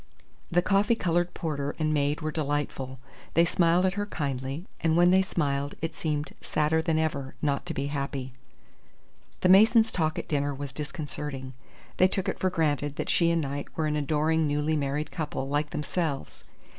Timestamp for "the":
0.49-0.63, 9.41-9.49